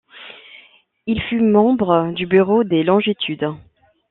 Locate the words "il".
1.05-1.21